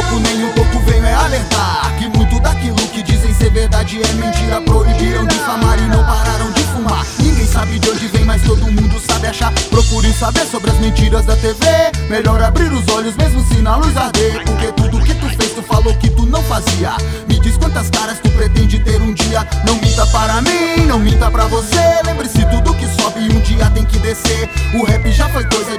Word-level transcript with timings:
pouco, 0.00 0.18
nem 0.20 0.44
um 0.44 0.52
pouco 0.52 0.78
venho 0.80 1.04
é 1.04 1.14
alertar. 1.14 1.94
Que 1.98 2.08
muito 2.08 2.40
daquilo 2.40 2.76
que 2.76 3.02
dizem 3.02 3.34
ser 3.34 3.50
verdade 3.50 4.00
é 4.02 4.12
mentira. 4.14 4.60
Proibiram 4.62 5.26
de 5.26 5.36
famar 5.36 5.78
e 5.78 5.82
não 5.82 6.04
pararam 6.04 6.50
de 6.52 6.62
fumar. 6.64 7.04
Ninguém 7.18 7.46
sabe 7.46 7.78
de 7.78 7.90
onde 7.90 8.06
vem, 8.08 8.24
mas 8.24 8.42
todo 8.42 8.60
mundo 8.60 9.00
sabe 9.00 9.26
achar. 9.26 9.52
Procurem 9.70 10.12
saber 10.12 10.46
sobre 10.46 10.70
as 10.70 10.78
mentiras 10.78 11.24
da 11.26 11.36
TV 11.36 11.60
Melhor 12.08 12.42
abrir 12.42 12.72
os 12.72 12.86
olhos 12.88 13.16
mesmo 13.16 13.40
se 13.46 13.62
na 13.62 13.76
luz 13.76 13.96
arder. 13.96 14.42
Porque 14.44 14.72
tudo 14.72 15.04
que 15.04 15.14
tu 15.14 15.26
fez, 15.28 15.52
tu 15.52 15.62
falou 15.62 15.94
que 15.94 16.10
tu 16.10 16.26
não 16.26 16.42
fazia. 16.44 16.96
Me 17.28 17.38
diz 17.38 17.56
quantas 17.56 17.90
caras 17.90 18.18
tu 18.20 18.30
pretende 18.30 18.78
ter 18.80 19.00
um 19.00 19.12
dia. 19.12 19.46
Não 19.66 19.76
minta 19.76 20.06
para 20.06 20.40
mim, 20.42 20.86
não 20.86 20.98
minta 20.98 21.30
para 21.30 21.46
você. 21.46 22.00
Lembre-se 22.04 22.44
tudo 22.46 22.74
que 22.74 22.86
sobe 23.00 23.20
um 23.20 23.40
dia 23.40 23.70
tem 23.70 23.84
que 23.84 23.98
descer. 23.98 24.48
O 24.74 24.84
rap 24.84 25.10
já 25.12 25.28
foi 25.28 25.44
coisa 25.44 25.69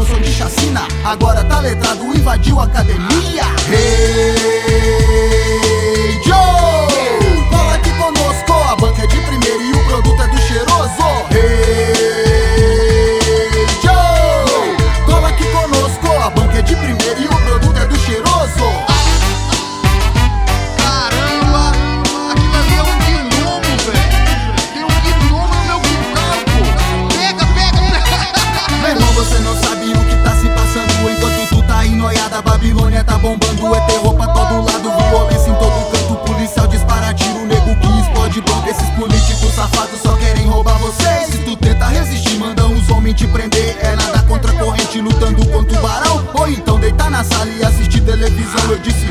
ladrão, 0.00 0.06
som 0.06 0.20
de 0.20 0.32
chacina. 0.32 0.86
Agora 1.04 1.44
tá 1.44 1.60
letrado, 1.60 2.04
invadiu 2.14 2.60
a 2.60 2.64
academia. 2.64 3.44
Hey, 3.68 4.09
Babilônia 32.42 33.04
tá 33.04 33.18
bombando 33.18 33.74
É 33.74 33.80
terror 33.86 34.14
pra 34.14 34.26
todo 34.28 34.64
lado, 34.64 35.08
violência 35.08 35.50
em 35.50 35.54
todo 35.54 35.90
canto 35.90 36.14
Policial 36.24 36.66
dispara 36.66 37.12
tiro, 37.14 37.46
nego 37.46 37.76
que 37.76 38.00
explode 38.00 38.40
banco 38.42 38.68
Esses 38.68 38.88
políticos 38.90 39.54
safados 39.54 40.00
só 40.02 40.16
querem 40.16 40.46
roubar 40.46 40.78
você 40.78 41.26
Se 41.30 41.38
tu 41.38 41.56
tenta 41.56 41.86
resistir, 41.86 42.38
mandam 42.38 42.72
os 42.72 42.88
homens 42.90 43.16
te 43.16 43.26
prender. 43.26 43.76
É 43.80 43.96
nada 43.96 44.22
contra 44.22 44.52
a 44.52 44.54
corrente, 44.54 45.00
lutando 45.00 45.46
contra 45.46 45.78
o 45.78 45.82
barão 45.82 46.28
Ou 46.34 46.48
então 46.48 46.78
deitar 46.78 47.10
na 47.10 47.24
sala 47.24 47.50
e 47.50 47.64
assistir 47.64 48.00
televisão. 48.00 48.70
Eu 48.70 48.78
disse, 48.78 49.06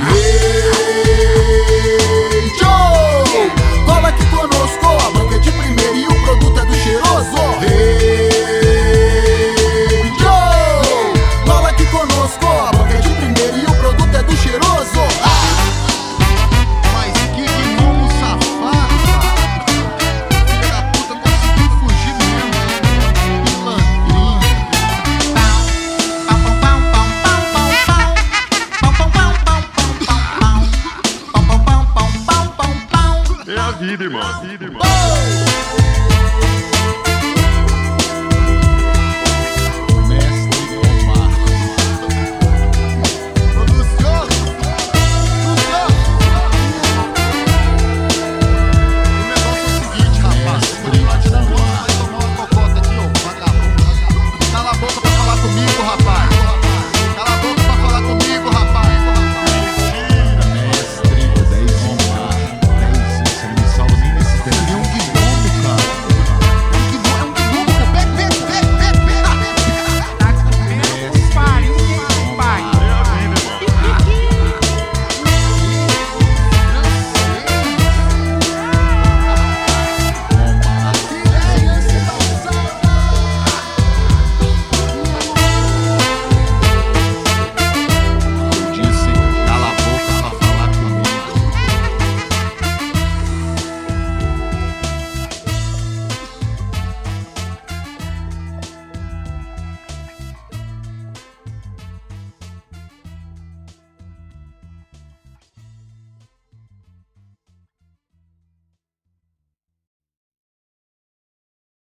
idima, 33.99 34.41
idima. 34.53 34.79
Oh! 34.79 36.78